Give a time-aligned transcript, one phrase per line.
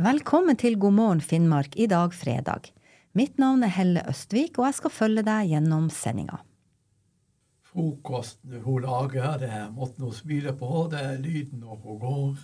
[0.00, 2.70] Velkommen til God morgen Finnmark i dag fredag.
[3.12, 6.38] Mitt navn er Helle Østvik, og jeg skal følge deg gjennom sendinga.
[7.68, 12.40] Frokosten hun lager, det er måten hun smiler på, det er lyden når hun går,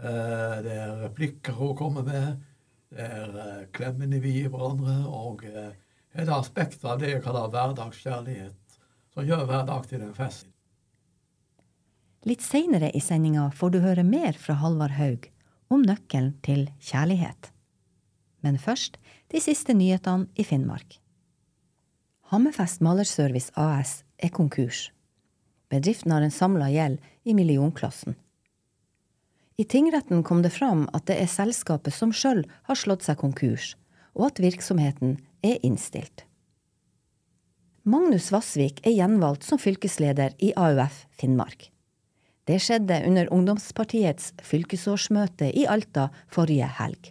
[0.00, 2.40] eh, det er replikker hun kommer med,
[2.90, 5.76] det er eh, klemmene vi gir hverandre, og eh,
[6.16, 8.56] hele aspektet av det jeg kaller hverdagskjærlighet,
[9.12, 10.48] som gjør hver dag til en fest.
[12.28, 15.28] Litt seinere i sendinga får du høre mer fra Halvard Haug
[15.72, 17.50] om nøkkelen til kjærlighet.
[18.42, 18.98] Men først
[19.32, 20.98] de siste nyhetene i Finnmark.
[22.32, 24.90] Hammerfest Malerservice AS er konkurs.
[25.68, 28.16] Bedriften har en samla gjeld i millionklassen.
[29.60, 33.74] I tingretten kom det fram at det er selskapet som sjøl har slått seg konkurs,
[34.16, 36.24] og at virksomheten er innstilt.
[37.82, 41.64] Magnus Vassvik er gjenvalgt som fylkesleder i AUF Finnmark.
[42.46, 47.10] Det skjedde under ungdomspartiets fylkesårsmøte i Alta forrige helg.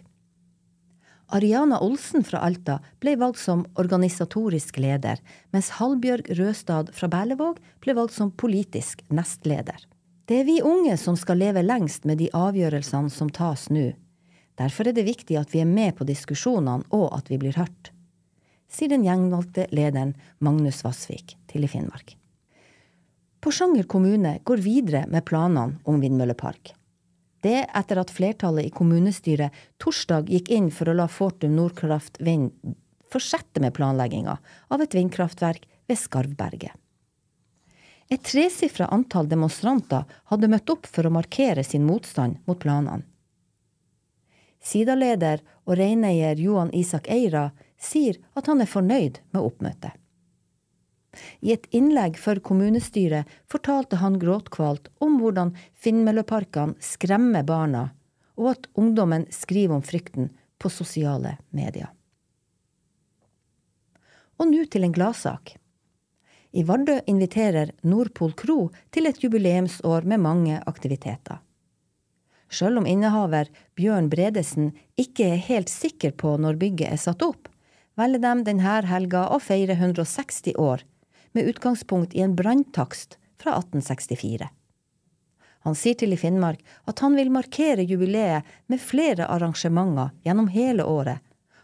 [1.32, 5.20] Ariana Olsen fra Alta ble valgt som organisatorisk leder,
[5.52, 9.76] mens Hallbjørg Røstad fra Berlevåg ble valgt som politisk nestleder.
[10.24, 13.90] Det er vi unge som skal leve lengst med de avgjørelsene som tas nå.
[14.56, 17.91] Derfor er det viktig at vi er med på diskusjonene og at vi blir hørt,
[18.72, 22.16] sier den gjenvalgte lederen Magnus Vassvik til i Finnmark.
[23.42, 26.72] Porsanger kommune går videre med planene om vindmøllepark.
[27.42, 32.52] Det etter at flertallet i kommunestyret torsdag gikk inn for å la Fortum Nordkraft Vind
[33.12, 36.72] fortsette med planlegginga av et vindkraftverk ved Skarvberget.
[38.12, 43.06] Et tresifra antall demonstranter hadde møtt opp for å markere sin motstand mot planene.
[44.62, 47.48] Sida-leder og reineier Johan Isak Eira
[47.82, 49.92] sier at han er fornøyd med oppmøtet.
[51.44, 57.90] I et innlegg for kommunestyret fortalte han gråtkvalt om hvordan Finnmølleparkene skremmer barna,
[58.40, 60.30] og at ungdommen skriver om frykten
[60.62, 61.90] på sosiale medier.
[64.40, 65.58] Og nå til en gladsak.
[66.52, 68.58] I Vardø inviterer Nordpol kro
[68.92, 71.40] til et jubileumsår med mange aktiviteter.
[72.52, 73.48] Sjøl om innehaver
[73.78, 77.48] Bjørn Bredesen ikke er helt sikker på når bygget er satt opp,
[77.98, 80.84] velger de denne helga å feire 160 år
[81.32, 84.48] med utgangspunkt i en branntakst fra 1864.
[85.62, 90.84] Han sier til i Finnmark at han vil markere jubileet med flere arrangementer gjennom hele
[90.84, 91.22] året,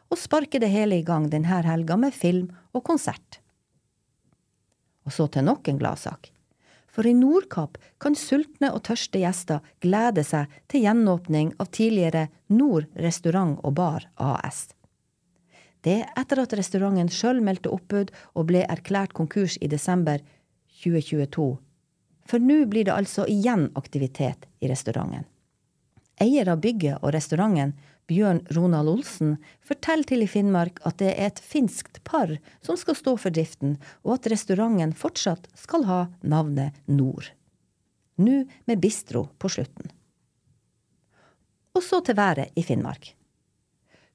[0.09, 3.41] og sparke det hele i gang denne helga med film og konsert.
[5.05, 6.31] Og så til nok en gladsak.
[6.89, 12.89] For i Nordkapp kan sultne og tørste gjester glede seg til gjenåpning av tidligere Nord
[12.97, 14.69] restaurant og bar AS.
[15.87, 20.22] Det etter at restauranten sjøl meldte oppbud og ble erklært konkurs i desember
[20.83, 21.56] 2022.
[22.28, 25.25] For nå blir det altså igjen aktivitet i restauranten.
[26.19, 27.77] Eier av bygget og restauranten,
[28.09, 32.33] Bjørn Ronald Olsen, forteller til i Finnmark at det er et finskt par
[32.65, 37.28] som skal stå for driften, og at restauranten fortsatt skal ha navnet Nord.
[38.19, 39.93] Nå med bistro på slutten.
[41.77, 43.12] Og så til været i Finnmark.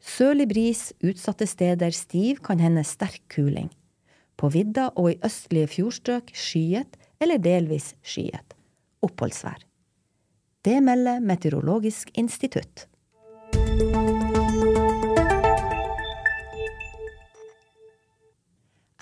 [0.03, 3.69] Sørlig bris, utsatte steder stiv, kan hende sterk kuling.
[4.35, 8.57] På vidda og i østlige fjordstrøk skyet eller delvis skyet.
[9.03, 9.63] Oppholdsvær.
[10.63, 12.87] Det melder Meteorologisk institutt.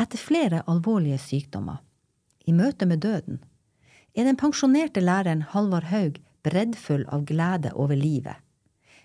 [0.01, 1.81] Etter flere alvorlige sykdommer,
[2.45, 3.41] i møte med døden,
[4.13, 8.37] er den pensjonerte læreren Halvard Haug breddfull av glede over livet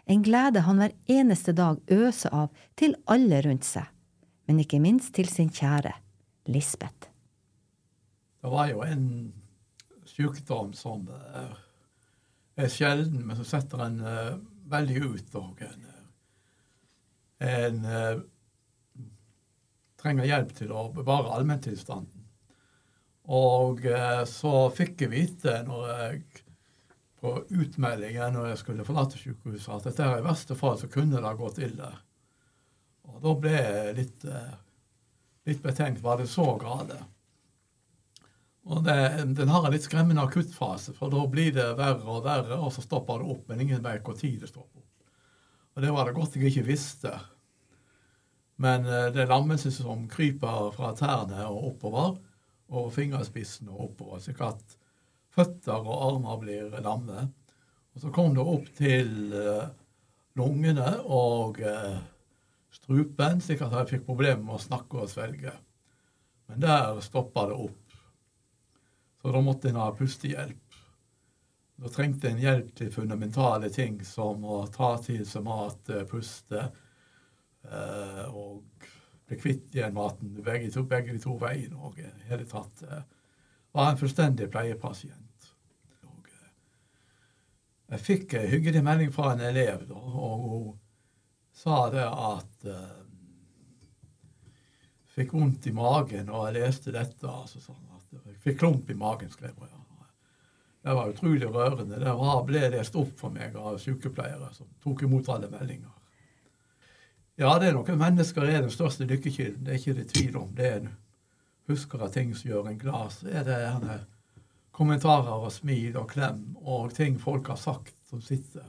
[0.06, 3.88] en glede han hver eneste dag øser av til alle rundt seg,
[4.46, 5.92] men ikke minst til sin kjære,
[6.46, 7.10] Lisbeth.
[8.42, 9.06] Det var jo en
[10.06, 11.56] sykdom som uh,
[12.54, 14.36] er sjelden, men som setter en uh,
[14.70, 15.34] veldig ut.
[15.40, 15.88] Og en,
[17.42, 18.22] en uh,
[19.98, 22.22] trenger hjelp til å bevare allmenntilstanden.
[23.26, 23.80] Og
[24.30, 26.45] så fikk jeg vite når jeg
[27.20, 31.16] på utmeldingen når jeg skulle forlate sykehuset, at dette er i verste fall så kunne
[31.16, 31.90] det ha gått ille.
[33.06, 34.56] Og da ble jeg litt, eh,
[35.48, 36.02] litt betenkt.
[36.04, 36.98] Var det så gale?
[38.66, 38.96] Og det,
[39.38, 42.82] Den har en litt skremmende akuttfase, for da blir det verre og verre, og så
[42.82, 44.92] stopper det opp, men ingen vet tid det stopper opp.
[45.76, 47.12] Og det var det godt jeg ikke visste.
[48.56, 52.16] Men eh, det er lammelsen som kryper fra tærne og oppover,
[52.66, 54.18] og fingerspissene og oppover.
[54.20, 54.76] slik at
[55.36, 57.28] føtter og armer blir lamme.
[57.94, 59.68] Og så kom det opp til uh,
[60.36, 61.96] lungene og uh,
[62.72, 65.54] strupen, slik at jeg fikk problemer med å snakke og svelge.
[66.46, 67.82] Men der stoppa det opp.
[69.22, 70.62] Så da måtte en ha pustehjelp.
[71.76, 76.62] Da trengte en hjelp til fundamentale ting som å ta til seg mat, eh, puste
[76.62, 78.86] eh, og
[79.26, 81.76] bli kvitt igjen maten begge, to, begge de to veiene.
[81.76, 83.02] Og i hele tatt eh,
[83.76, 85.25] var en fullstendig pleiepasient.
[87.86, 90.70] Jeg fikk en hyggelig melding fra en elev, da, og hun
[91.54, 93.02] sa det at uh,
[95.16, 97.26] fikk vondt i magen og jeg leste dette.
[97.30, 99.70] altså sånn at Jeg fikk klump i magen, skrev hun.
[99.70, 99.86] Ja.
[100.86, 101.98] Det var utrolig rørende.
[101.98, 105.90] Det var, ble lest opp for meg av sykepleiere som tok imot alle meldinger.
[107.36, 109.64] Ja, det er noen mennesker er den største lykkekilden.
[109.66, 110.52] Det er ikke det tvil om.
[110.56, 110.92] Det er en
[111.66, 113.10] husker av ting som gjør en glad.
[113.12, 113.98] Så er det gjerne
[114.76, 118.66] kommentarer og smil og klem og ting folk har sagt som sitter.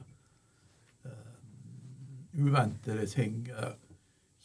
[1.04, 3.44] Uh, uventede ting.
[3.52, 3.76] Uh,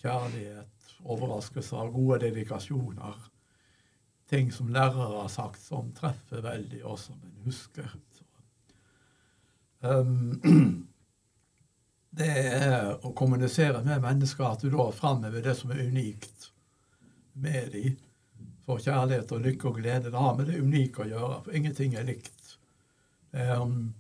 [0.03, 0.73] kjærlighet
[1.05, 3.29] overraskelser, gode dedikasjoner.
[4.31, 7.91] Ting som lærere har sagt som treffer veldig, og som en husker.
[9.82, 10.41] Um,
[12.19, 16.50] det er å kommunisere med mennesker at du da framhever det som er unikt
[17.35, 17.99] med dem.
[18.67, 20.11] For kjærlighet og lykke og glede.
[20.11, 22.56] Det har med det unike å gjøre, for ingenting er likt.
[23.32, 23.94] Det er um,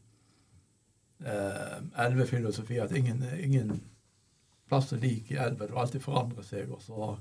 [1.24, 3.80] eh, elvefilosofi at ingen, ingen
[4.70, 5.66] plasser lik i elven.
[5.66, 6.70] Det alltid forandrer seg.
[6.70, 7.14] Og så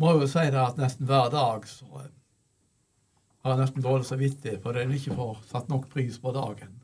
[0.00, 1.86] må jeg jo si det at nesten hver dag så
[3.40, 6.74] har jeg nesten dårlig samvittighet for en ikke satt nok pris på dagen.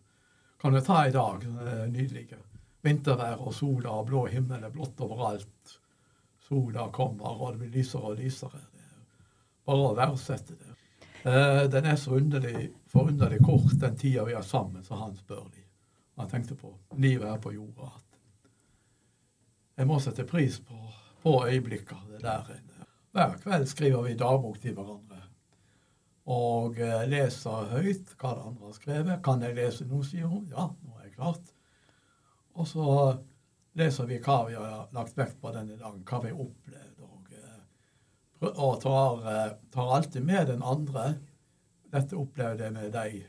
[0.61, 2.39] Kan du ta i dag, er nydelige.
[2.87, 5.77] Vintervær og sola og blå himmel er blått overalt.
[6.47, 8.63] Sola kommer, og det blir lysere og lysere.
[9.67, 10.75] Bare å verdsette det.
[11.27, 15.65] Eh, den er så underlig, forunderlig kort, den tida vi er sammen, sa Hans Børli.
[16.17, 17.91] Han tenkte på livet her på jorda.
[19.77, 20.79] Jeg må sette pris på,
[21.23, 21.99] på øyeblikker.
[22.11, 22.63] det der.
[23.13, 25.23] Hver kveld skriver vi dagbok til hverandre.
[26.33, 29.23] Og eh, leser høyt hva det andre har skrevet.
[29.25, 30.47] Kan jeg lese noe, sier hun.
[30.51, 31.53] Ja, nå er jeg klart.
[32.57, 32.87] Og så
[33.77, 36.96] leser vi hva vi har lagt vekt på denne dagen, hva vi har opplevd.
[38.41, 41.15] Og, eh, tar, eh, tar, alltid med den andre.
[41.93, 43.27] Dette opplevde jeg med deg,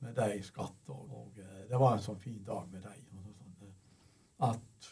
[0.00, 0.88] med deg, skatt.
[0.88, 3.04] Og, og det var en sånn fin dag med deg.
[4.38, 4.90] At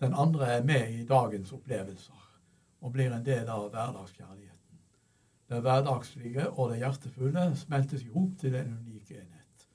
[0.00, 2.24] den andre er med i dagens opplevelser
[2.84, 4.82] og blir en del av hverdagskjærligheten.
[5.48, 9.66] Det hverdagslige og det hjertefulle smeltes i hop til en unik enhet.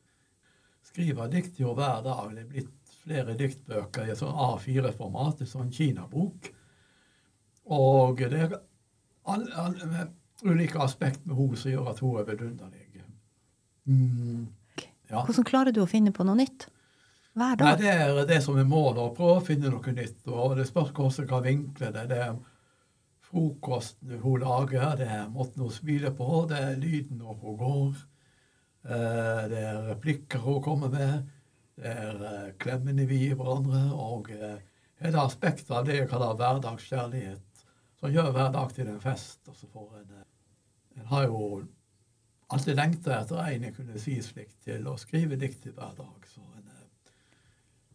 [0.85, 2.35] Skriver dikt jo hver dag.
[2.35, 6.51] Det er blitt flere diktbøker i sånn A4-format, en sånn kinabok.
[7.69, 8.57] Og det er
[9.29, 10.07] alle, all,
[10.43, 12.87] ulike aspekter med henne som gjør at hun er vidunderlig.
[13.85, 14.47] Mm,
[15.09, 15.23] ja.
[15.25, 16.67] Hvordan klarer du å finne på noe nytt?
[17.33, 17.65] Hver dag?
[17.65, 20.27] Nei, Det er det som er målet, å prøve å finne noe nytt.
[20.27, 22.07] og Det spørs hvordan kan vinkle det.
[22.09, 22.33] Det er
[23.31, 28.01] frokosten hun lager, det er måten hun smiler på, det er lyden når hun går.
[28.83, 31.29] Eh, det er replikker hun kommer med.
[31.77, 33.85] Det er eh, klemmene vi gir hverandre.
[33.95, 34.59] Og eh,
[35.01, 37.41] hele aspektet av det jeg kaller hverdagskjærlighet,
[38.01, 39.47] som gjør hver dag til en fest.
[39.47, 40.17] og så får en,
[40.97, 41.63] en har jo
[42.51, 46.27] alltid lengta etter en jeg kunne si slikt til, å skrive dikt til hver dag.
[46.27, 46.71] Så en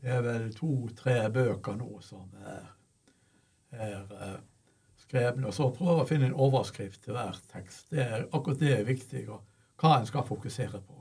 [0.07, 2.67] det er vel to-tre bøker nå som er,
[3.73, 4.37] er uh,
[5.03, 5.49] skrevne.
[5.49, 7.89] Og så prøve å finne en overskrift til hver tekst.
[7.91, 9.43] Det er, akkurat det er viktig, og
[9.83, 11.01] hva en skal fokusere på.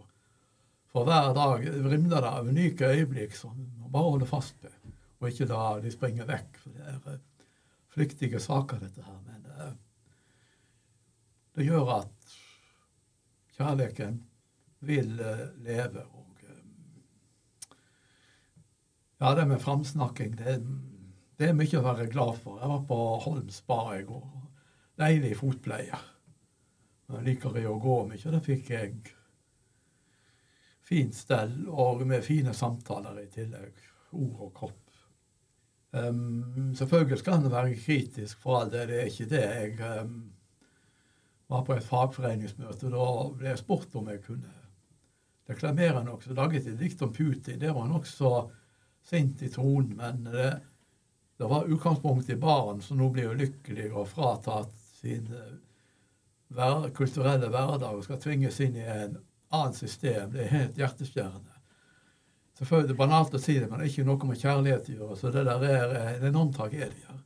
[0.89, 4.73] For hver dag rimler det av unike øyeblikk som man bare holder fast ved,
[5.19, 6.61] og ikke la de springe vekk.
[6.63, 7.21] For det er uh,
[7.95, 9.17] flyktige saker, dette her.
[9.25, 9.73] Men uh,
[11.55, 12.37] det gjør at
[13.55, 14.21] kjærligheten
[14.85, 15.15] vil
[15.63, 16.03] leve.
[16.03, 16.25] og
[19.17, 20.57] ja, det med framsnakking, det,
[21.37, 22.59] det, er mye å være glad for.
[22.59, 24.25] Jeg var på Holms bar i går.
[24.99, 25.99] Deilig fotpleie.
[27.09, 28.33] Jeg liker jeg å gå mye.
[28.33, 28.91] Da fikk jeg
[30.85, 33.79] fint stell, og med fine samtaler i tillegg.
[34.19, 34.84] Ord og kropp.
[35.95, 38.87] Um, selvfølgelig skal en være kritisk for all det.
[38.89, 39.43] Det er ikke det.
[39.43, 40.15] Jeg um,
[41.47, 42.91] var på et fagforeningsmøte.
[42.91, 44.53] Da ble jeg spurt om jeg kunne
[45.47, 46.19] deklamere noe.
[46.21, 47.61] Så laget jeg dikt om Putin.
[47.61, 48.33] Det var nokså
[49.05, 50.49] sint i tonen, men det,
[51.37, 55.29] det var utgangspunkt i barn som nå blir ulykkelige og fratatt sin
[56.55, 59.19] hver, kulturelle hverdag og skal tvinges inn i en
[59.53, 60.33] annet system.
[60.33, 61.54] Det er helt hjerteskjærende.
[62.55, 64.95] Selvfølgelig det er banalt å si det, men det er ikke noe med kjærlighet å
[64.95, 65.17] gjøre.
[65.19, 67.17] Så det der er en enorm tragedie.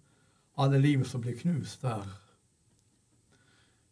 [0.59, 2.07] Alle liv som blir knust der.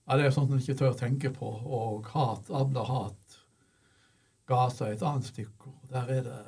[0.08, 1.48] Ja, Det er sånt en ikke tør tenke på.
[1.48, 3.38] Og hat, avla hat.
[4.48, 5.78] Gaza er et annet stikkord.
[5.92, 6.40] Der er det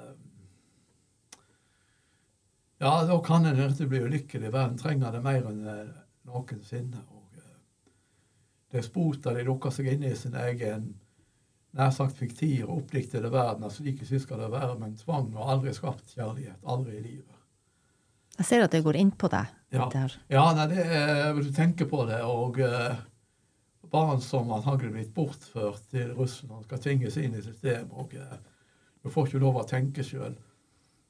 [2.79, 4.53] ja, da kan en virkelig bli ulykkelig.
[4.53, 5.88] Verden trenger det mer enn eh,
[6.29, 7.01] noensinne.
[7.12, 7.58] Og, eh,
[8.72, 10.93] despoter de lukker seg inne i sin egen
[11.78, 13.72] nær sagt fiktive og oppdiktede verdener.
[13.74, 16.58] Slik Like slik skal det være, men tvang har aldri skapt kjærlighet.
[16.66, 17.38] Aldri i livet.
[18.40, 19.56] Jeg ser at det går inn på deg.
[19.76, 19.90] Ja,
[20.32, 22.22] ja nei, det er, du tenker på det.
[22.24, 23.02] Og eh,
[23.92, 27.92] barn som antagelig blitt bortført til Russland, skal tvinges inn i systemet.
[27.92, 28.38] og eh,
[29.04, 30.38] Du får ikke lov å tenke sjøl.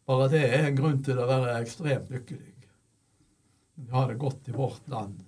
[0.10, 2.56] Bare det er en grunn til å være ekstremt lykkelig.
[3.80, 5.22] Vi har det godt i vårt land.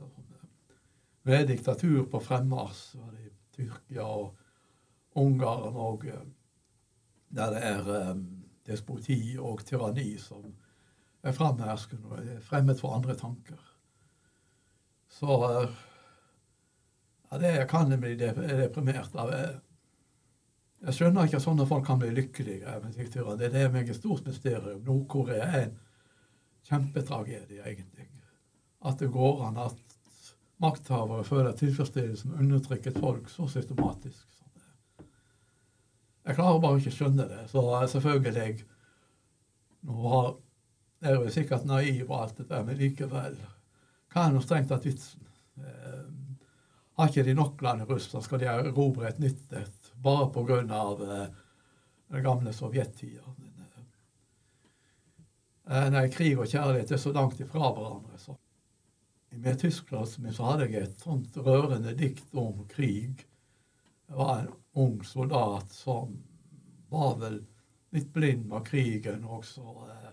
[1.30, 4.41] Med diktatur på fremmarsj i Tyrkia og
[5.16, 6.24] Ungarn, og eh,
[7.36, 8.16] der det er eh,
[8.68, 10.46] despoti og tyranni som
[11.24, 13.60] er framherskende og er fremmed for andre tanker.
[15.12, 15.76] Så eh,
[17.32, 19.34] ja, det kan jeg bli deprimert av.
[20.82, 22.80] Jeg skjønner ikke at sånne folk kan bli lykkelige.
[22.98, 24.82] Det er det meg et stort mysterium.
[24.88, 25.78] Nord-Korea er en
[26.68, 28.08] kjempetragedie, egentlig.
[28.82, 29.98] At det går an at
[30.62, 34.41] makthavere føler tilfredsstillelse med undertrykket folk så systematisk.
[36.28, 37.42] Jeg klarer bare ikke å skjønne det.
[37.50, 37.64] Så
[37.96, 38.66] selvfølgelig
[39.90, 40.22] Nå
[41.02, 43.38] er jeg sikkert naiv og alt dette, men likevel
[44.14, 45.24] Hva er nå strengt tatt vitsen?
[45.58, 46.04] Eh,
[47.00, 50.60] har ikke de nok land i Russland, skal de erobre et nytt et bare pga.
[50.62, 51.28] Eh,
[52.12, 53.24] den gamle sovjettida.
[55.72, 58.18] Eh, nei, krig og kjærlighet er så langt ifra hverandre.
[58.20, 58.36] Så.
[59.40, 63.24] Med tyskklassen min så hadde jeg et sånt rørende dikt om krig.
[64.12, 66.18] Var en ung soldat som
[66.92, 67.40] var vel
[67.96, 70.12] litt blind av krigen, og så eh,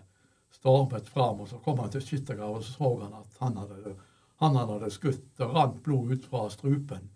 [0.55, 1.41] stormet fram.
[1.43, 3.95] Og så kom han til skyttergraven, og så så han at han hadde,
[4.43, 5.25] han hadde skutt.
[5.37, 7.09] Det rant blod ut fra strupen.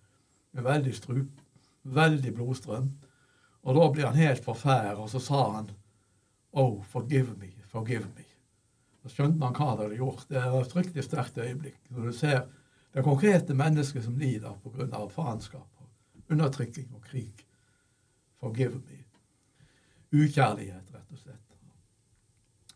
[0.51, 1.41] Med veldig, strup,
[1.83, 2.91] veldig blodstrøm.
[3.63, 5.71] Og da ble han helt forfæret, og så sa han
[6.53, 8.27] Oh, forgive me, forgive me.
[9.01, 10.27] Så skjønte man hva det hadde gjort.
[10.29, 11.79] Det er et fryktelig sterkt øyeblikk.
[11.89, 12.43] Når du ser
[12.93, 15.07] det konkrete mennesket som lider pga.
[15.09, 15.65] faenskap,
[16.33, 17.45] undertrykking og krig.
[18.41, 18.99] Forgive me.
[20.13, 21.39] Ukjærlighet, rett og slett.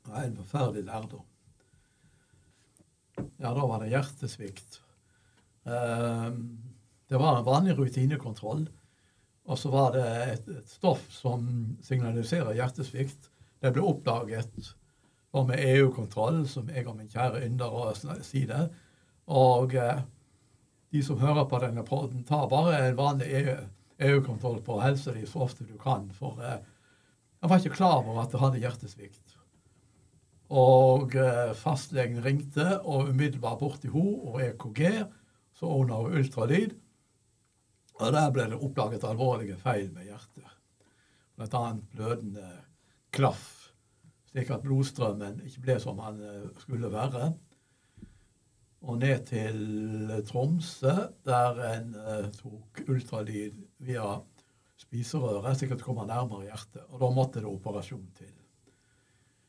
[0.08, 1.26] Det en forferdelig lærdom.
[3.38, 4.80] Ja, da var det hjertesvikt.
[5.68, 6.42] Ehm,
[7.10, 8.68] det var en vanlig rutinekontroll.
[9.48, 11.46] Og så var det et, et stoff som
[11.84, 13.30] signaliserer hjertesvikt.
[13.64, 14.74] Det ble oppdaget
[15.48, 17.74] med EU-kontroll, som jeg og min kjære ynder
[18.26, 18.64] sier det.
[19.28, 20.02] Og eh,
[20.92, 23.30] de som hører på denne poden, tar bare en vanlig
[23.98, 26.08] EU-kontroll på helse de så ofte du kan.
[26.16, 26.62] For eh,
[27.42, 29.38] jeg var ikke klar over at jeg hadde hjertesvikt.
[30.58, 34.84] Og eh, fastlegen ringte og umiddelbart bort til henne og EKG.
[35.58, 36.78] Så ordna hun ultralyd.
[37.98, 40.56] Og der ble det oppdaget alvorlige feil med hjertet.
[41.38, 42.52] Blant annet blødende
[43.14, 43.58] klaff
[44.38, 47.32] slik at blodstrømmen ikke ble som han eh, skulle være.
[48.86, 50.94] Og ned til Tromsø,
[51.26, 54.20] der en uh, tok ultralyd via
[54.78, 56.84] spiserøret, slik at det kommer nærmere hjertet.
[56.92, 58.34] Og da måtte det operasjon til.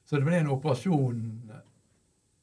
[0.09, 1.25] Så det ble en operasjon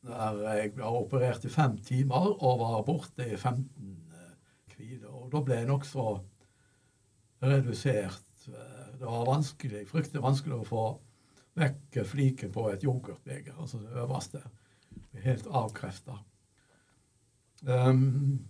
[0.06, 3.65] der jeg ble operert i fem timer og var borte i 15
[4.13, 6.06] uh, Og da ble jeg nokså
[7.42, 8.22] redusert.
[8.46, 10.86] Det var vanskelig, fryktelig vanskelig å få
[11.58, 14.44] vekk fliken på et yoghurtbeger, altså det øverste.
[15.24, 16.20] Helt avkrefta.
[17.63, 18.45] Um,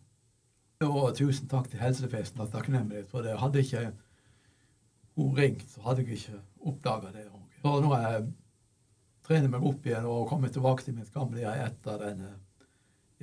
[0.83, 3.38] og tusen takk til helsefesten og takknemlighet for det.
[3.39, 3.91] Hadde ikke
[5.15, 7.29] hun ringt, så hadde jeg ikke oppdaga det.
[7.62, 8.25] Så nå har jeg
[9.25, 12.35] trener meg opp igjen og kommer tilbake til mitt gamle jeg etter denne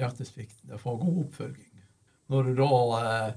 [0.00, 0.72] hjertesvikten.
[0.72, 1.84] Jeg får god oppfølging.
[2.32, 3.32] Når du da eh,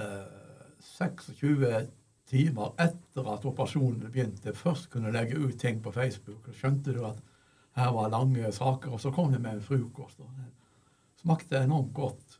[0.00, 1.86] eh, 26
[2.30, 6.48] timer etter at operasjonen begynte, først kunne legge ut ting på Facebook.
[6.48, 7.20] og skjønte du at
[7.74, 10.20] her var lange saker, og så kom det med en frokost.
[10.20, 10.30] og
[11.24, 12.38] smakte enormt godt.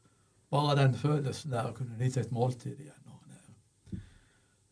[0.52, 3.00] Bare den følelsen der å kunne nyte et måltid igjen.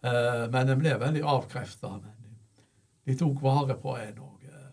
[0.03, 1.93] Uh, men den ble veldig avkrefta.
[3.07, 4.65] De tok vare på en og uh,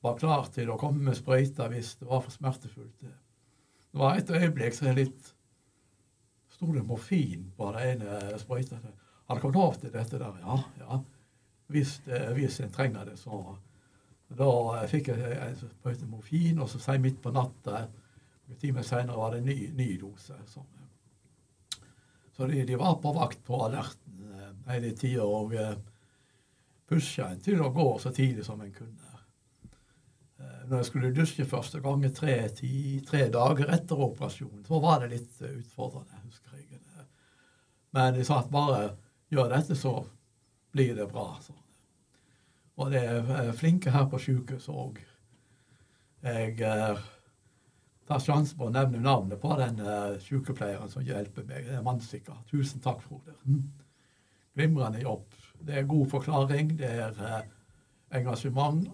[0.00, 3.04] var klar til å komme med sprøyter hvis det var for smertefullt.
[3.04, 5.36] Det var et øyeblikk så jeg litt
[6.60, 8.76] Sto det morfin på det ene sprøyta?
[9.30, 10.40] Har dere lov til dette der?
[10.42, 10.98] Ja, ja.
[11.72, 13.56] Hvis, uh, hvis en trenger det, så
[14.36, 14.50] Da
[14.88, 17.86] fikk jeg en sprøyte morfin, og så sier midt på natta
[18.50, 20.36] En time seinere var det en ny, ny dose.
[20.50, 20.64] Så,
[22.36, 25.76] så de, de, var på vakt på alerten eh, hele tida og eh,
[26.90, 29.12] pusha en til å gå så tidlig som en kunne.
[30.40, 32.74] Eh, når jeg skulle dusje første gang tre, ti,
[33.06, 36.66] tre dager etter operasjonen, så var det litt utfordrende, husker jeg.
[37.90, 38.92] Men de sa at bare
[39.30, 39.94] gjør dette, så
[40.72, 41.32] blir det bra.
[41.42, 41.54] Så.
[42.80, 45.00] Og det er flinke her på sjukehuset òg.
[46.24, 47.02] Jeg eh,
[48.10, 51.68] ta sjansen på å nevne navnet på den uh, sykepleieren som hjelper meg.
[51.68, 52.40] Det er mannssikker.
[52.50, 53.36] Tusen takk, Frode.
[53.46, 53.68] Mm.
[54.58, 55.28] Glimrende jobb.
[55.62, 56.74] Det er god forklaring.
[56.80, 57.42] Det er uh,
[58.18, 58.88] engasjement.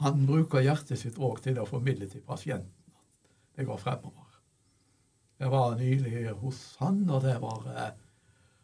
[0.00, 2.72] Han bruker hjertet sitt òg til å formidle til pasienten
[3.52, 4.28] det går fremover.
[5.42, 7.90] Jeg var nylig hos han, og det var uh,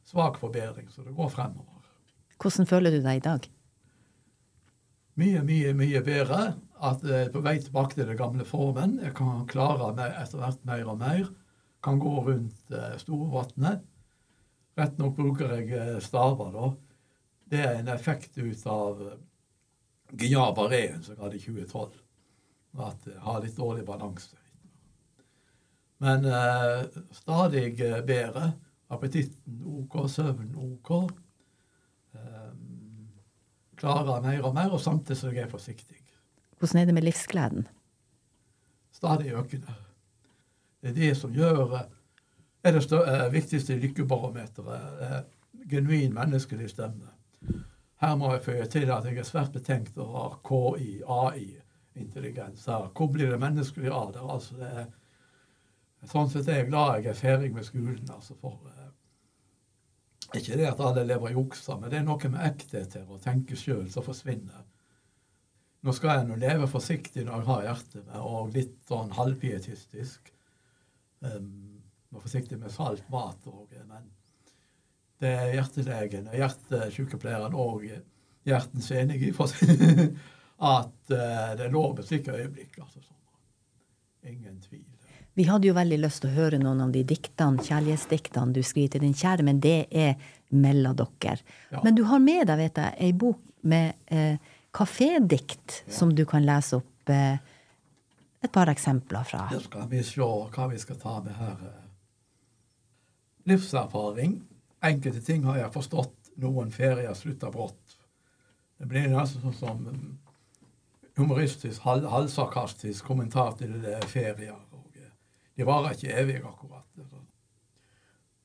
[0.08, 1.84] svak forbedring, så det går fremover.
[2.38, 3.48] Hvordan føler du deg i dag?
[5.18, 6.42] Mye, mye, mye bedre.
[6.78, 8.98] At jeg er på vei tilbake til den gamle formen.
[9.02, 11.30] Jeg kan klare meg etter hvert mer og mer.
[11.84, 13.86] Kan gå rundt uh, Storvatnet.
[14.78, 16.70] Rett nok bruker jeg uh, staver, da.
[17.48, 19.00] Det er en effekt ut av
[20.12, 21.96] Giabareen som hadde i 2012.
[22.84, 24.36] At jeg har litt dårlig balanse.
[25.98, 28.52] Men eh, stadig bedre.
[28.88, 30.90] Appetitten OK, søvnen OK.
[32.14, 32.52] Eh,
[33.78, 35.98] klarer mer og mer, og samtidig jeg er forsiktig.
[36.58, 37.68] Hvordan er det med livsgleden?
[38.92, 39.74] Stadig økende.
[40.82, 41.88] Det er det som gjør
[42.62, 45.26] er det større, viktigste lykkebarometeret.
[45.70, 47.12] Genuin menneskelig stemme.
[48.00, 52.64] Her må jeg føye til at jeg er svært betenkt over KI, AI-intelligens.
[52.64, 54.22] Hvor blir det menneskelige av det?
[54.22, 54.86] Altså det er,
[56.06, 58.10] sånn sett er jeg glad jeg er ferdig med skolen.
[58.14, 58.58] altså for
[60.36, 63.56] ikke det at alle lever juksa, men det er noe med ekthet her, å tenke
[63.56, 64.66] sjøl som forsvinner.
[65.88, 70.26] Nå skal jeg nå leve forsiktig når jeg har hjertet med, og litt sånn halvpietistisk.
[71.24, 71.78] Um,
[72.12, 74.04] var forsiktig med salt mat òg, men
[75.22, 77.86] det er hjertelegen, hjertesykepleieren og
[78.44, 82.76] hjertens enige i at uh, det er lov med slike øyeblikk.
[82.84, 83.00] altså.
[84.28, 84.84] Ingen tvil.
[85.40, 88.98] Vi hadde jo veldig lyst til å høre noen av de diktene, kjærlighetsdiktene du skriver
[88.98, 90.20] til din kjære, men det er
[90.52, 91.40] mellom dere.
[91.72, 91.80] Ja.
[91.80, 94.36] Men du har med deg, vet jeg, ei bok med eh,
[94.74, 95.92] kafédikt ja.
[95.92, 97.38] som du kan lese opp eh,
[98.40, 99.48] et par eksempler fra.
[99.50, 101.64] Da skal vi se hva vi skal ta med her.
[103.48, 104.38] Livserfaring.
[104.84, 106.14] Enkelte ting har jeg forstått.
[106.38, 107.96] Noen ferier slutter brått.
[108.78, 109.86] Det blir nesten sånn som
[111.18, 113.74] humoristisk, halvsarkastisk kommentar til
[114.06, 114.60] ferier.
[115.58, 116.86] De varer ikke evig, akkurat.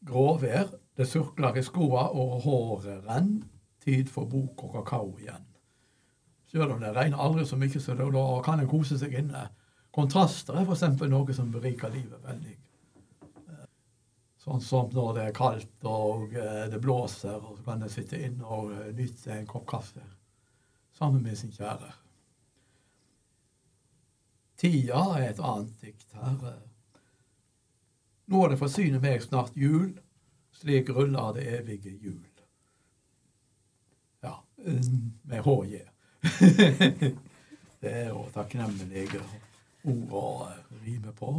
[0.02, 0.72] Gråvær.
[0.98, 3.50] Det surkler i skoa, og håret renner.
[3.84, 5.44] Tid for bok og kakao igjen.
[6.54, 9.48] Selv om det regner aldri så mye, så da kan en kose seg inne.
[9.94, 10.86] Kontraster er f.eks.
[11.10, 12.54] noe som beriker livet veldig.
[14.44, 18.20] Sånn som når det er kaldt og eh, det blåser, og så kan en sitte
[18.20, 20.04] inne og eh, nyte en kopp kaffe
[20.94, 21.94] sammen med sin kjære.
[24.60, 26.60] Tida er et annet dikt her.
[28.30, 29.96] Nå er det forsyne meg snart jul,
[30.60, 32.22] slik ruller det evige jul.
[34.24, 35.82] Ja, med HJ.
[37.84, 39.22] det er jo takknemlige
[39.84, 40.28] ord å
[40.84, 41.34] rime på.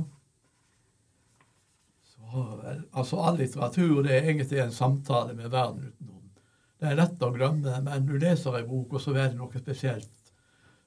[2.15, 2.45] Så,
[2.93, 6.21] altså, all litteratur det er egentlig en samtale med verden utenom.
[6.81, 9.63] Det er lett å glemme, men du leser ei bok, og så er det noe
[9.63, 10.11] spesielt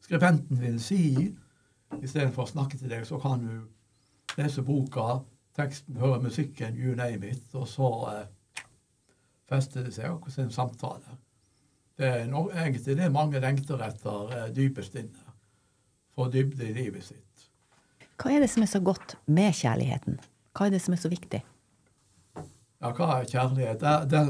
[0.03, 1.01] skribenten vil si.
[1.97, 5.21] Istedenfor å snakke til deg, så kan du lese boka
[5.57, 8.65] teksten, høre musikken, you name it, og så eh,
[9.49, 11.15] fester det seg akkurat som en samtale.
[11.97, 15.23] Det er no, egentlig det mange lengter etter eh, dypest inne.
[16.17, 17.23] For dybde i livet sitt.
[18.17, 20.19] Hva er det som er så godt med kjærligheten?
[20.57, 21.43] Hva er det som er så viktig?
[22.37, 23.81] Ja, hva er kjærlighet?
[23.81, 24.21] Det, det,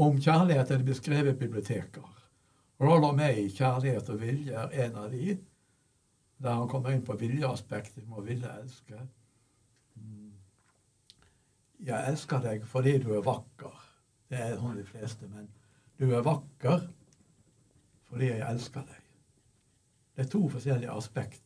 [0.00, 2.10] om kjærlighet er det beskrevet biblioteker.
[2.80, 5.36] Roller May, 'Kjærlighet og vilje', er en av de.
[6.42, 8.98] Der han kommer inn på viljeaspektet med å ville elske.
[11.84, 13.72] Jeg elsker deg fordi du er vakker.
[14.28, 15.28] Det er sånn de fleste.
[15.28, 15.48] Men
[16.00, 16.88] du er vakker
[18.14, 19.00] fordi jeg elsker deg.
[20.14, 21.42] Det er to forskjellige aspekt.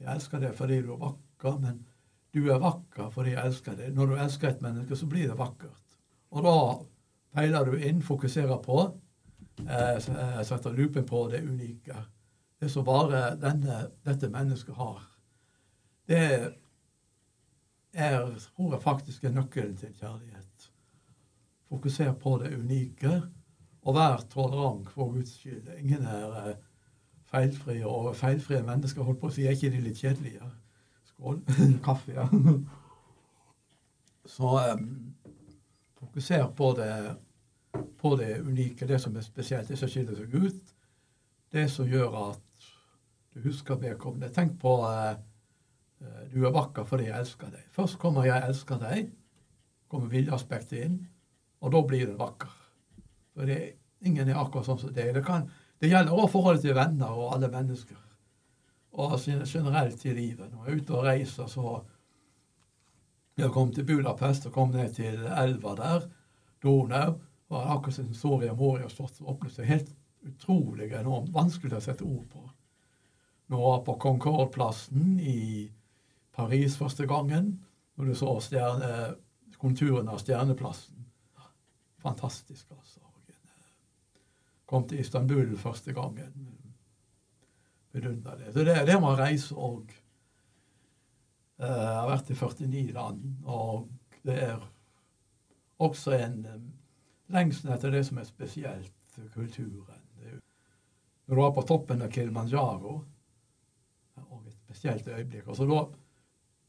[0.00, 1.82] Jeg elsker deg fordi du er vakker, men
[2.34, 3.92] du er vakker fordi jeg elsker deg.
[3.94, 5.98] Når du elsker et menneske, så blir det vakkert.
[6.34, 6.56] Og da
[7.36, 8.80] peiler du inn, fokuserer på,
[9.68, 12.04] eh, eh setter lupen på det unike.
[12.60, 15.02] Det som bare denne, dette mennesket har.
[16.08, 16.54] Det
[17.92, 20.70] er tror jeg faktisk er nøkkelen til kjærlighet.
[21.68, 23.22] Fokuser på det unike,
[23.84, 25.68] og være tolerant for Guds skyld.
[25.78, 26.54] Ingen er eh,
[27.28, 30.48] feilfrie, og feilfrie mennesker holdt på å si, er ikke de litt kjedelige?
[31.10, 31.42] Skål.
[31.86, 32.28] Kaffe, ja.
[34.24, 34.86] Så um,
[35.98, 36.94] fokuser på det,
[38.00, 40.74] på det unike, det som er spesielt, det som skiller seg ut.
[41.52, 42.70] Det som gjør at
[43.34, 44.32] du husker vedkommende.
[44.32, 45.12] Tenk på uh,
[46.32, 47.68] du er vakker fordi jeg elsker deg.
[47.72, 49.12] Først kommer 'jeg elsker deg',
[49.88, 50.98] kommer viljeaspektet inn,
[51.60, 52.63] og da blir du vakker.
[53.34, 53.58] For det,
[54.06, 55.12] ingen er akkurat sånn som deg.
[55.16, 55.48] Det, kan,
[55.82, 58.00] det gjelder også forholdet til venner og alle mennesker.
[58.94, 60.52] Og generelt i livet.
[60.52, 61.82] Når jeg er ute og reiser, så
[63.34, 66.04] Jeg kom til Budapest og kom ned til elva der,
[66.62, 67.16] Donau.
[67.50, 69.66] Og akkurat som Soria Moria slott åpnet seg.
[69.66, 69.90] Helt
[70.22, 71.32] utrolig enormt.
[71.34, 72.44] Vanskelig å sette ord på.
[73.50, 75.68] Nå var på Concorde-plassen i
[76.34, 77.58] Paris første gangen,
[77.96, 78.92] når du så stjerne,
[79.60, 81.04] konturen av stjerneplassen.
[82.04, 83.03] Fantastisk, altså.
[84.66, 86.48] Kom til Istanbul første gangen.
[87.92, 88.52] Beundra det.
[88.52, 89.82] Så det, det må reise uh,
[91.58, 93.88] Jeg har vært i 49 land, og
[94.26, 94.64] det er
[95.84, 96.70] også en um,
[97.34, 100.00] lengsel etter det som er spesielt kulturen.
[101.26, 102.94] Når du var på toppen av Kilimanjaro,
[104.24, 105.78] og et spesielt øyeblikk altså da,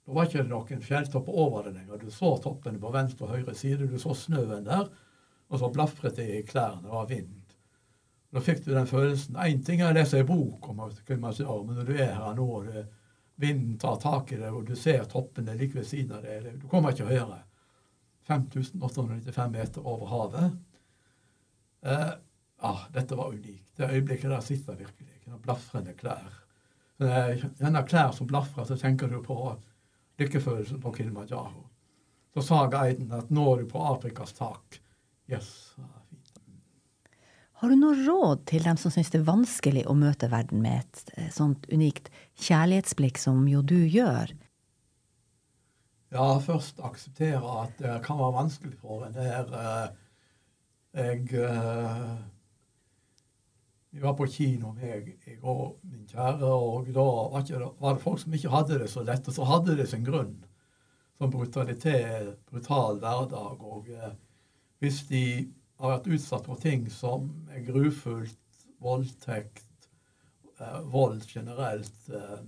[0.06, 2.00] da var ikke det noen fjelltopp over det lenger.
[2.00, 4.88] Du så toppene på venstre og høyre side, du så snøen der,
[5.50, 7.34] og så blafret det i klærne, det var vind.
[8.36, 9.38] Da fikk du den følelsen.
[9.40, 12.46] Én ting er å lese ei bok om Kilimanjaro, men når du er her nå,
[12.58, 12.82] og det,
[13.40, 16.68] vinden tar tak i deg, og du ser toppene like ved siden av deg Du
[16.72, 17.42] kommer ikke høyere.
[18.28, 20.58] 5895 meter over havet.
[21.86, 22.12] Eh,
[22.58, 23.70] ah, dette var unikt.
[23.78, 25.40] Det øyeblikket der sitter virkelig.
[25.46, 26.42] Blafrende klær.
[26.98, 29.38] Denne klær som blafrer, så tenker du på
[30.20, 31.68] lykkefølelsen på Kilimanjaro.
[32.34, 34.82] Så sa guiden at nå er du på Afrikas tak.
[35.32, 35.76] Yes.
[37.66, 40.84] Har du noe råd til dem som syns det er vanskelig å møte verden med
[40.84, 42.12] et eh, sånt unikt
[42.46, 44.36] kjærlighetsblikk som jo du gjør?
[46.14, 49.18] Ja, først akseptere at det kan være vanskelig for en.
[49.18, 49.90] Det er uh,
[50.94, 52.14] Jeg uh,
[53.98, 58.06] vi var på kino, meg, jeg og min kjære, og da var, det, var det
[58.06, 59.26] folk som ikke hadde det så lett.
[59.26, 60.38] Og så hadde det sin grunn.
[61.18, 63.66] Som brutalitet, brutal hverdag.
[63.66, 64.18] Og eh,
[64.86, 65.26] hvis de
[65.80, 69.90] har vært utsatt for ting som er grufullt, voldtekt,
[70.60, 72.40] eh, vold generelt eh,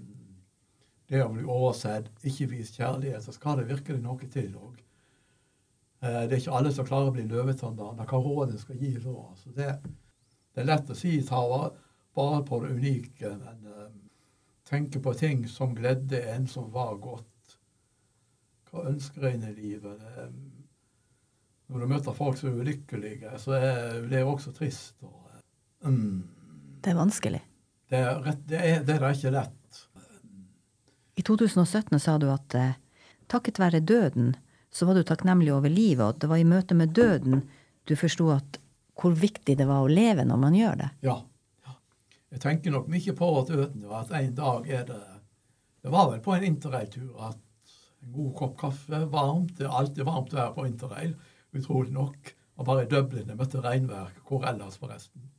[1.08, 4.82] Det å bli oversett, ikke vist kjærlighet, så skal det virkelig noe til òg.
[6.04, 8.02] Eh, det er ikke alle som klarer å bli løvetanner.
[8.04, 9.14] Hva rådet skal gi da?
[9.30, 9.70] Altså det
[10.58, 11.40] det er lett å si ta
[12.18, 13.98] bare på det unike, men um,
[14.66, 17.54] tenke på ting som gledde en som var godt.
[18.72, 20.02] Hva ønsker en i livet?
[20.02, 20.57] Det, um,
[21.68, 24.96] når du møter folk som er ulykkelige, så er det også trist.
[25.04, 25.14] Og,
[25.84, 26.24] um,
[26.84, 27.44] det er vanskelig?
[27.88, 29.82] Det er, rett, det, er, det er, ikke lett.
[31.18, 32.76] I 2017 sa du at eh,
[33.32, 34.36] takket være døden
[34.78, 37.42] så var du takknemlig over livet, og det var i møte med døden
[37.88, 38.30] du forsto
[38.98, 40.90] hvor viktig det var å leve når man gjør det.
[41.06, 41.16] Ja.
[41.66, 41.76] ja.
[42.34, 45.04] Jeg tenker nok mye på døden, og at en dag er det
[45.82, 47.38] Det var vel på en interrailtur at
[48.04, 51.14] en god kopp kaffe, varmt Det er alltid varmt å være på interrail,
[51.58, 52.34] utrolig nok.
[52.58, 54.16] Og bare i Dublin jeg møtte regnvær.
[54.28, 55.30] Hvor ellers, forresten?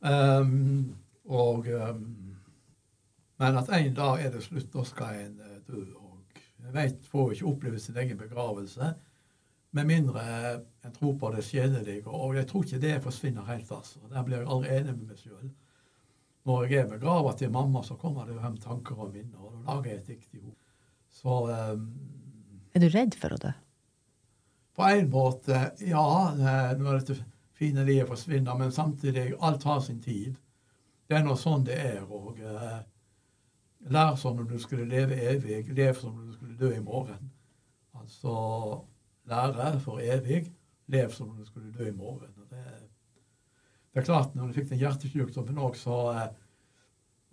[0.00, 0.96] Um,
[1.28, 2.36] og um,
[3.38, 5.84] Men at en dag er det slutt, da skal en uh, dø.
[5.98, 8.94] Og jeg vet, får ikke oppleve sin egen begravelse.
[9.70, 10.22] Med mindre
[10.84, 12.08] en tror på det sjelelige.
[12.08, 13.72] Og jeg tror ikke det forsvinner helt.
[13.72, 14.00] altså.
[14.10, 15.50] Der blir jeg aldri enig med meg sjøl.
[16.48, 19.38] Når jeg er begrava til mamma, så kommer det hjem tanker og minner.
[19.38, 20.54] Og da lager jeg et dikt i henne.
[21.12, 21.88] Så um,
[22.74, 23.52] Er du redd for å dø?
[24.78, 26.34] På en måte, ja.
[26.78, 27.16] Når dette
[27.58, 28.54] fine livet forsvinner.
[28.58, 30.36] Men samtidig, alt har sin tid.
[31.08, 32.04] Det er nå sånn det er.
[32.06, 32.78] og eh,
[33.90, 35.64] Lær som om du skulle leve evig.
[35.74, 37.32] Lev som om du skulle dø i morgen.
[37.98, 38.34] Altså
[39.26, 40.44] lære for evig.
[40.86, 42.30] Lev som om du skulle dø i morgen.
[42.50, 42.62] Det,
[43.94, 46.28] det, er klart, når du fikk den hjertesykdommen òg, så eh,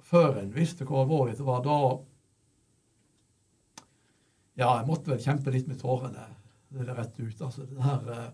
[0.05, 1.77] Før en visste hvor alvorlig det var, da
[4.55, 6.27] Ja, jeg måtte vel kjempe litt med tårene.
[6.75, 7.41] Det er det rett ut.
[7.41, 8.31] altså det her, eh,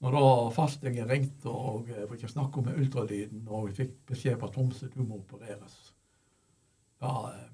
[0.00, 4.36] Når da fastlegen ringte, og jeg får ikke snakke om ultralyden, og vi fikk beskjed
[4.38, 5.94] på Tromsø du må opereres
[7.00, 7.48] Ja, jeg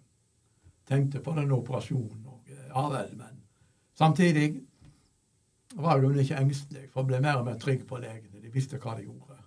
[0.86, 3.38] tenkte på den operasjonen, og ja vel, men
[3.94, 4.64] samtidig
[5.76, 8.42] var hun ikke engstelig, for hun ble mer og mer trygg på legene.
[8.42, 9.38] De visste hva de gjorde.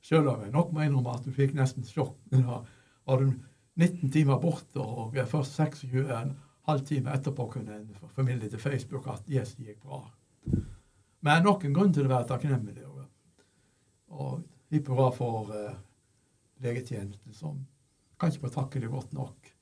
[0.00, 2.16] Selv om jeg nok må innrømme at du fikk nesten sjokk.
[2.32, 2.62] Da
[3.04, 3.32] var du
[3.76, 6.36] 19 timer borte, og først 26 en
[6.68, 10.02] halv time etterpå kunne en formidle til Facebook at yes, det gikk bra.
[11.22, 12.86] Men nok en grunn til å være takknemlig.
[14.12, 15.74] Og, hipp hurra for uh,
[16.64, 17.58] legetjenesten, som
[18.20, 19.52] kan ikke få takke det godt nok.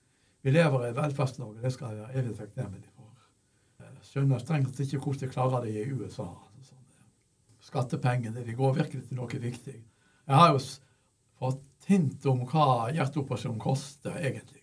[0.45, 3.01] Vi lever i Velferds-Norge, det skal jeg være evig takknemlig for
[4.07, 6.29] skjønner strengt ikke hvordan de klarer det i USA.
[6.59, 6.79] Altså,
[7.61, 9.77] Skattepengene de går virkelig til noe viktig.
[9.77, 10.63] Jeg har jo
[11.41, 14.60] fått hint om hva hjerteoperasjon koster egentlig.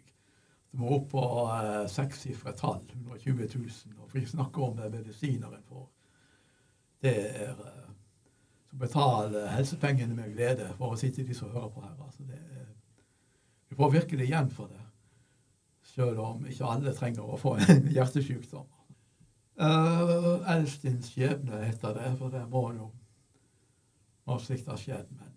[0.71, 3.97] Du må opp på eh, sekssifret tall, 120 000.
[3.97, 5.85] Og for ikke snakke om medisiner en får.
[7.01, 7.83] Det er eh,
[8.67, 11.95] som betaler helsepengene med glede, for å sitte de som hører på her.
[12.03, 12.41] Altså, det
[13.69, 14.83] du får virkelig igjen for det.
[15.83, 18.67] Selv om ikke alle trenger å få en hjertesykdom.
[19.57, 22.91] Uh, Elstins skjebne heter det, for det må jo
[24.27, 25.09] må slikt har skjedd.
[25.17, 25.33] Men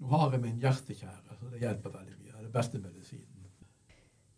[0.00, 2.30] nå har jeg min hjertekjære, så det hjelper veldig mye.
[2.30, 3.29] Det er det beste medisinen.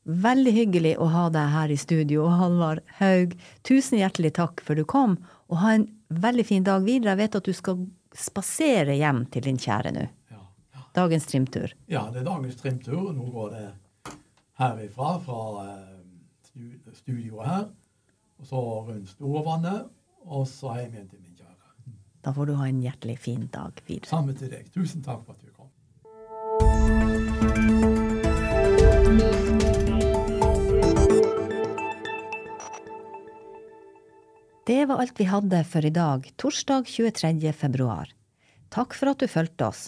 [0.03, 3.37] Veldig hyggelig å ha deg her i studio, Halvard Haug.
[3.63, 5.15] Tusen hjertelig takk for du kom,
[5.47, 7.15] og ha en veldig fin dag videre.
[7.15, 7.85] Jeg vet at du skal
[8.19, 10.09] spasere hjem til din kjære nå.
[10.33, 10.41] Ja.
[10.99, 11.71] Dagens trimtur.
[11.87, 13.13] ja, det er dagens trimtur.
[13.15, 13.65] Nå går det
[14.59, 17.65] herifra, fra eh, studioet her,
[18.43, 19.87] og så rundt Storvannet,
[20.27, 21.95] og så hjem igjen til min kjære.
[22.27, 24.11] Da får du ha en hjertelig fin dag videre.
[24.11, 24.67] Samme til deg.
[24.75, 25.52] Tusen takk for at du
[34.67, 37.53] Det var alt vi hadde for i dag, torsdag 23.
[37.53, 38.13] februar.
[38.71, 39.81] Takk for at du fulgte oss.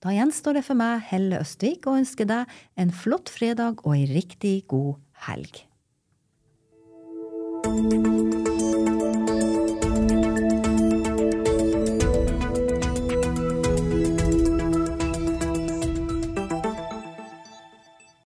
[0.00, 2.46] Da gjenstår det for meg, Helle Østvik, å ønske deg
[2.78, 5.64] en flott fredag og ei riktig god helg.